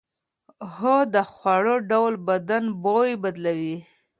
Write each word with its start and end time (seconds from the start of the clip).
هو، 0.75 0.97
د 1.13 1.15
خوړو 1.31 1.75
ډول 1.91 2.13
بدن 2.27 2.63
بوی 2.83 3.11
بدلوي. 3.23 3.77